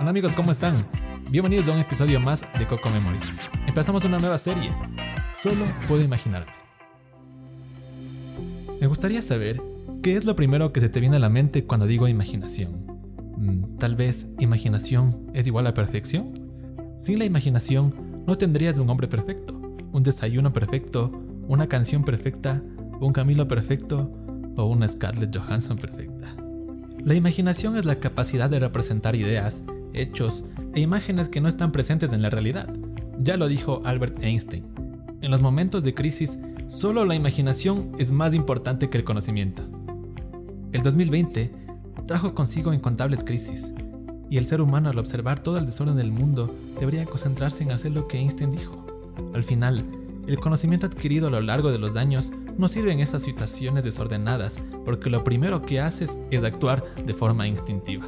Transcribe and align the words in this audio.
Hola 0.00 0.08
amigos, 0.08 0.32
¿cómo 0.32 0.50
están? 0.50 0.74
Bienvenidos 1.30 1.68
a 1.68 1.72
un 1.72 1.80
episodio 1.80 2.20
más 2.20 2.46
de 2.58 2.64
Coco 2.64 2.88
Memories. 2.88 3.34
Empezamos 3.66 4.02
una 4.06 4.18
nueva 4.18 4.38
serie. 4.38 4.72
Solo 5.34 5.66
puedo 5.86 6.02
imaginarme. 6.02 6.50
Me 8.80 8.86
gustaría 8.86 9.20
saber 9.20 9.60
qué 10.02 10.16
es 10.16 10.24
lo 10.24 10.34
primero 10.34 10.72
que 10.72 10.80
se 10.80 10.88
te 10.88 11.00
viene 11.00 11.18
a 11.18 11.20
la 11.20 11.28
mente 11.28 11.66
cuando 11.66 11.84
digo 11.84 12.08
imaginación. 12.08 12.86
Mm, 13.36 13.76
Tal 13.76 13.94
vez 13.94 14.30
imaginación 14.38 15.30
es 15.34 15.46
igual 15.46 15.66
a 15.66 15.74
perfección. 15.74 16.32
Sin 16.96 17.18
la 17.18 17.26
imaginación 17.26 18.24
no 18.26 18.38
tendrías 18.38 18.78
un 18.78 18.88
hombre 18.88 19.06
perfecto, 19.06 19.60
un 19.92 20.02
desayuno 20.02 20.50
perfecto, 20.50 21.10
una 21.46 21.66
canción 21.68 22.04
perfecta, 22.04 22.62
un 23.00 23.12
Camilo 23.12 23.46
perfecto 23.46 24.10
o 24.56 24.64
una 24.64 24.88
Scarlett 24.88 25.36
Johansson 25.36 25.76
perfecta. 25.76 26.34
La 27.04 27.14
imaginación 27.14 27.76
es 27.76 27.84
la 27.84 27.96
capacidad 27.96 28.48
de 28.48 28.60
representar 28.60 29.14
ideas, 29.14 29.64
hechos 29.94 30.44
e 30.74 30.80
imágenes 30.80 31.28
que 31.28 31.40
no 31.40 31.48
están 31.48 31.72
presentes 31.72 32.12
en 32.12 32.22
la 32.22 32.30
realidad. 32.30 32.68
Ya 33.18 33.36
lo 33.36 33.48
dijo 33.48 33.82
Albert 33.84 34.22
Einstein. 34.22 34.64
En 35.22 35.30
los 35.30 35.42
momentos 35.42 35.84
de 35.84 35.94
crisis, 35.94 36.38
solo 36.68 37.04
la 37.04 37.14
imaginación 37.14 37.92
es 37.98 38.12
más 38.12 38.34
importante 38.34 38.88
que 38.88 38.98
el 38.98 39.04
conocimiento. 39.04 39.62
El 40.72 40.82
2020 40.82 41.52
trajo 42.06 42.34
consigo 42.34 42.72
incontables 42.72 43.24
crisis, 43.24 43.74
y 44.30 44.38
el 44.38 44.46
ser 44.46 44.60
humano 44.60 44.88
al 44.88 44.98
observar 44.98 45.40
todo 45.40 45.58
el 45.58 45.66
desorden 45.66 45.96
del 45.96 46.12
mundo 46.12 46.54
debería 46.78 47.04
concentrarse 47.04 47.64
en 47.64 47.72
hacer 47.72 47.90
lo 47.90 48.06
que 48.06 48.18
Einstein 48.18 48.52
dijo. 48.52 48.86
Al 49.34 49.42
final, 49.42 49.84
el 50.28 50.38
conocimiento 50.38 50.86
adquirido 50.86 51.26
a 51.26 51.30
lo 51.30 51.40
largo 51.40 51.72
de 51.72 51.78
los 51.78 51.96
años 51.96 52.32
no 52.56 52.68
sirve 52.68 52.92
en 52.92 53.00
estas 53.00 53.22
situaciones 53.22 53.84
desordenadas 53.84 54.62
porque 54.84 55.10
lo 55.10 55.24
primero 55.24 55.62
que 55.62 55.80
haces 55.80 56.20
es 56.30 56.44
actuar 56.44 56.84
de 57.04 57.12
forma 57.14 57.48
instintiva. 57.48 58.06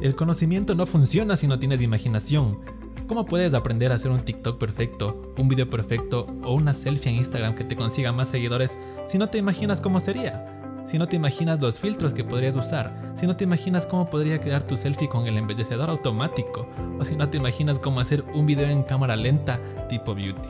El 0.00 0.16
conocimiento 0.16 0.74
no 0.74 0.86
funciona 0.86 1.36
si 1.36 1.46
no 1.46 1.58
tienes 1.58 1.82
imaginación. 1.82 2.60
¿Cómo 3.06 3.26
puedes 3.26 3.52
aprender 3.52 3.92
a 3.92 3.96
hacer 3.96 4.10
un 4.10 4.22
TikTok 4.22 4.58
perfecto, 4.58 5.34
un 5.36 5.48
video 5.48 5.68
perfecto 5.68 6.26
o 6.42 6.54
una 6.54 6.72
selfie 6.72 7.12
en 7.12 7.18
Instagram 7.18 7.54
que 7.54 7.64
te 7.64 7.76
consiga 7.76 8.10
más 8.10 8.30
seguidores 8.30 8.78
si 9.04 9.18
no 9.18 9.28
te 9.28 9.36
imaginas 9.36 9.82
cómo 9.82 10.00
sería? 10.00 10.82
Si 10.86 10.96
no 10.96 11.06
te 11.06 11.16
imaginas 11.16 11.60
los 11.60 11.78
filtros 11.78 12.14
que 12.14 12.24
podrías 12.24 12.56
usar, 12.56 13.12
si 13.14 13.26
no 13.26 13.36
te 13.36 13.44
imaginas 13.44 13.84
cómo 13.84 14.08
podría 14.08 14.40
quedar 14.40 14.62
tu 14.62 14.78
selfie 14.78 15.10
con 15.10 15.26
el 15.26 15.36
embellecedor 15.36 15.90
automático, 15.90 16.66
o 16.98 17.04
si 17.04 17.14
no 17.14 17.28
te 17.28 17.36
imaginas 17.36 17.78
cómo 17.78 18.00
hacer 18.00 18.24
un 18.32 18.46
video 18.46 18.70
en 18.70 18.84
cámara 18.84 19.16
lenta 19.16 19.60
tipo 19.90 20.14
beauty. 20.14 20.48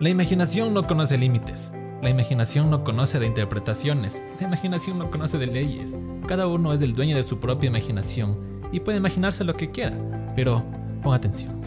La 0.00 0.08
imaginación 0.08 0.74
no 0.74 0.88
conoce 0.88 1.16
límites. 1.16 1.72
La 2.02 2.10
imaginación 2.10 2.68
no 2.68 2.82
conoce 2.82 3.20
de 3.20 3.28
interpretaciones. 3.28 4.20
La 4.40 4.48
imaginación 4.48 4.98
no 4.98 5.08
conoce 5.08 5.38
de 5.38 5.46
leyes. 5.46 5.96
Cada 6.26 6.48
uno 6.48 6.72
es 6.72 6.82
el 6.82 6.94
dueño 6.94 7.14
de 7.16 7.22
su 7.22 7.38
propia 7.38 7.68
imaginación 7.68 8.55
y 8.72 8.80
puede 8.80 8.98
imaginarse 8.98 9.44
lo 9.44 9.54
que 9.54 9.68
quiera. 9.70 9.96
Pero 10.34 10.64
pon 11.02 11.14
atención. 11.14 11.60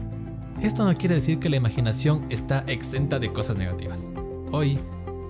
Esto 0.61 0.83
no 0.83 0.97
quiere 0.97 1.15
decir 1.15 1.39
que 1.39 1.49
la 1.49 1.55
imaginación 1.55 2.25
está 2.29 2.65
exenta 2.67 3.19
de 3.19 3.31
cosas 3.31 3.57
negativas. 3.57 4.11
Hoy, 4.51 4.77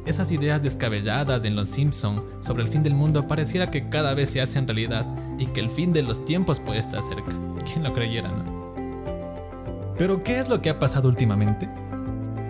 esas 0.05 0.31
ideas 0.31 0.63
descabelladas 0.63 1.45
en 1.45 1.55
Los 1.55 1.69
Simpson 1.69 2.23
sobre 2.39 2.63
el 2.63 2.69
fin 2.69 2.81
del 2.81 2.95
mundo 2.95 3.27
pareciera 3.27 3.69
que 3.69 3.89
cada 3.89 4.15
vez 4.15 4.31
se 4.31 4.41
hacen 4.41 4.67
realidad 4.67 5.05
y 5.37 5.45
que 5.45 5.59
el 5.59 5.69
fin 5.69 5.93
de 5.93 6.01
los 6.01 6.25
tiempos 6.25 6.59
puede 6.59 6.79
estar 6.79 7.03
cerca. 7.03 7.31
¿Quién 7.71 7.83
lo 7.83 7.93
creyera, 7.93 8.29
no? 8.29 9.93
Pero 9.97 10.23
¿qué 10.23 10.39
es 10.39 10.49
lo 10.49 10.61
que 10.61 10.69
ha 10.69 10.79
pasado 10.79 11.09
últimamente? 11.09 11.69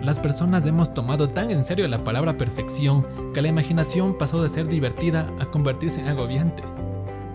Las 0.02 0.18
personas 0.18 0.66
hemos 0.66 0.94
tomado 0.94 1.28
tan 1.28 1.50
en 1.50 1.64
serio 1.64 1.86
la 1.86 2.02
palabra 2.02 2.38
perfección 2.38 3.06
que 3.34 3.42
la 3.42 3.48
imaginación 3.48 4.16
pasó 4.16 4.42
de 4.42 4.48
ser 4.48 4.66
divertida 4.66 5.30
a 5.38 5.46
convertirse 5.46 6.00
en 6.00 6.08
agobiante. 6.08 6.62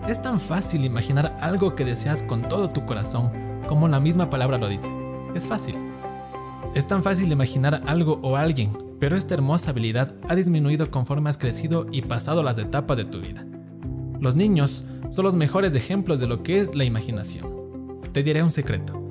Es 0.08 0.22
tan 0.22 0.38
fácil 0.38 0.84
imaginar 0.84 1.36
algo 1.40 1.74
que 1.74 1.84
deseas 1.84 2.22
con 2.22 2.42
todo 2.42 2.70
tu 2.70 2.84
corazón 2.84 3.30
como 3.66 3.88
la 3.88 3.98
misma 3.98 4.30
palabra 4.30 4.56
lo 4.56 4.68
dice. 4.68 4.88
Es 5.34 5.48
fácil. 5.48 5.74
Es 6.76 6.86
tan 6.86 7.02
fácil 7.02 7.32
imaginar 7.32 7.82
algo 7.86 8.20
o 8.22 8.36
alguien, 8.36 8.70
pero 9.00 9.16
esta 9.16 9.34
hermosa 9.34 9.72
habilidad 9.72 10.14
ha 10.28 10.36
disminuido 10.36 10.92
conforme 10.92 11.28
has 11.28 11.38
crecido 11.38 11.86
y 11.90 12.02
pasado 12.02 12.44
las 12.44 12.58
etapas 12.58 12.96
de 12.96 13.04
tu 13.04 13.20
vida. 13.20 13.44
Los 14.20 14.36
niños 14.36 14.84
son 15.10 15.24
los 15.24 15.34
mejores 15.34 15.74
ejemplos 15.74 16.20
de 16.20 16.28
lo 16.28 16.44
que 16.44 16.60
es 16.60 16.76
la 16.76 16.84
imaginación. 16.84 17.48
Te 18.12 18.22
diré 18.22 18.44
un 18.44 18.50
secreto. 18.52 19.02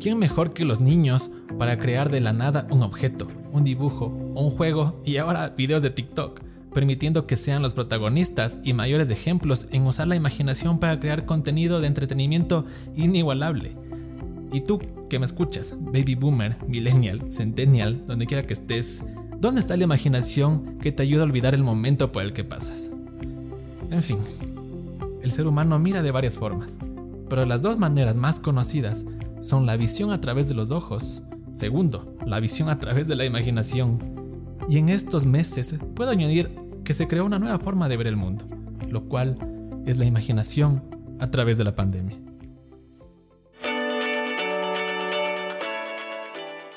¿Quién 0.00 0.18
mejor 0.18 0.52
que 0.52 0.66
los 0.66 0.80
niños 0.80 1.30
para 1.58 1.78
crear 1.78 2.10
de 2.10 2.20
la 2.20 2.34
nada 2.34 2.66
un 2.70 2.82
objeto, 2.82 3.26
un 3.52 3.64
dibujo, 3.64 4.06
un 4.06 4.50
juego 4.50 5.00
y 5.02 5.16
ahora 5.16 5.48
videos 5.50 5.82
de 5.82 5.90
TikTok, 5.90 6.40
permitiendo 6.72 7.26
que 7.26 7.36
sean 7.36 7.62
los 7.62 7.74
protagonistas 7.74 8.58
y 8.64 8.72
mayores 8.72 9.10
ejemplos 9.10 9.68
en 9.72 9.86
usar 9.86 10.08
la 10.08 10.16
imaginación 10.16 10.78
para 10.78 10.98
crear 10.98 11.26
contenido 11.26 11.80
de 11.80 11.88
entretenimiento 11.88 12.64
inigualable? 12.94 13.76
Y 14.52 14.60
tú 14.60 14.80
que 15.08 15.18
me 15.18 15.24
escuchas, 15.24 15.76
baby 15.80 16.14
boomer, 16.14 16.56
millennial, 16.66 17.30
centennial, 17.30 18.04
donde 18.06 18.26
quiera 18.26 18.42
que 18.42 18.52
estés, 18.52 19.04
¿dónde 19.38 19.60
está 19.60 19.76
la 19.76 19.84
imaginación 19.84 20.78
que 20.78 20.92
te 20.92 21.02
ayuda 21.02 21.22
a 21.22 21.26
olvidar 21.26 21.54
el 21.54 21.62
momento 21.62 22.12
por 22.12 22.22
el 22.22 22.32
que 22.32 22.44
pasas? 22.44 22.90
En 23.90 24.02
fin, 24.02 24.18
el 25.22 25.30
ser 25.30 25.46
humano 25.46 25.78
mira 25.78 26.02
de 26.02 26.10
varias 26.10 26.36
formas, 26.36 26.78
pero 27.28 27.44
las 27.46 27.62
dos 27.62 27.78
maneras 27.78 28.16
más 28.16 28.40
conocidas 28.40 29.04
son 29.40 29.66
la 29.66 29.76
visión 29.76 30.12
a 30.12 30.20
través 30.20 30.48
de 30.48 30.54
los 30.54 30.70
ojos, 30.70 31.22
segundo, 31.52 32.16
la 32.26 32.40
visión 32.40 32.68
a 32.68 32.78
través 32.78 33.08
de 33.08 33.16
la 33.16 33.24
imaginación. 33.24 34.21
Y 34.68 34.78
en 34.78 34.88
estos 34.88 35.26
meses 35.26 35.76
puedo 35.94 36.10
añadir 36.10 36.50
que 36.84 36.94
se 36.94 37.08
creó 37.08 37.24
una 37.24 37.38
nueva 37.38 37.58
forma 37.58 37.88
de 37.88 37.96
ver 37.96 38.06
el 38.06 38.16
mundo, 38.16 38.44
lo 38.88 39.08
cual 39.08 39.36
es 39.86 39.98
la 39.98 40.04
imaginación 40.04 40.82
a 41.20 41.30
través 41.30 41.58
de 41.58 41.64
la 41.64 41.74
pandemia. 41.74 42.18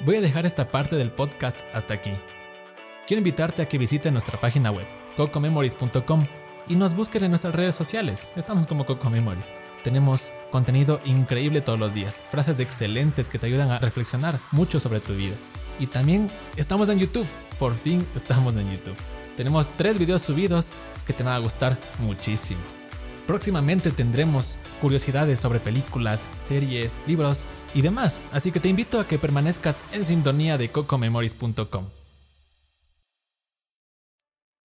Voy 0.05 0.17
a 0.17 0.21
dejar 0.21 0.45
esta 0.45 0.69
parte 0.69 0.95
del 0.95 1.11
podcast 1.11 1.61
hasta 1.73 1.95
aquí. 1.95 2.11
Quiero 3.07 3.19
invitarte 3.19 3.61
a 3.61 3.67
que 3.67 3.77
visites 3.77 4.11
nuestra 4.11 4.39
página 4.39 4.71
web, 4.71 4.85
cocomemories.com 5.17 6.21
y 6.67 6.75
nos 6.75 6.95
busques 6.95 7.21
en 7.23 7.31
nuestras 7.31 7.55
redes 7.55 7.75
sociales. 7.75 8.29
Estamos 8.35 8.67
como 8.67 8.85
Coco 8.85 9.09
Memories. 9.09 9.53
Tenemos 9.83 10.31
contenido 10.51 10.99
increíble 11.05 11.61
todos 11.61 11.79
los 11.79 11.93
días, 11.93 12.23
frases 12.29 12.59
excelentes 12.59 13.29
que 13.29 13.39
te 13.39 13.47
ayudan 13.47 13.71
a 13.71 13.79
reflexionar 13.79 14.39
mucho 14.51 14.79
sobre 14.79 14.99
tu 14.99 15.13
vida. 15.13 15.35
Y 15.79 15.87
también 15.87 16.29
estamos 16.55 16.89
en 16.89 16.99
YouTube. 16.99 17.27
Por 17.59 17.75
fin 17.75 18.05
estamos 18.15 18.55
en 18.57 18.71
YouTube. 18.71 18.97
Tenemos 19.37 19.67
tres 19.69 19.99
videos 19.99 20.21
subidos 20.21 20.71
que 21.05 21.13
te 21.13 21.23
van 21.23 21.33
a 21.33 21.39
gustar 21.39 21.77
muchísimo. 21.99 22.61
Próximamente 23.27 23.91
tendremos 23.91 24.57
curiosidades 24.81 25.39
sobre 25.39 25.59
películas, 25.59 26.29
series, 26.37 26.97
libros 27.07 27.45
y 27.73 27.81
demás, 27.81 28.21
así 28.31 28.51
que 28.51 28.59
te 28.59 28.69
invito 28.69 28.99
a 28.99 29.07
que 29.07 29.17
permanezcas 29.17 29.81
en 29.93 30.05
sintonía 30.05 30.57
de 30.57 30.69
cocomemories.com. 30.69 32.04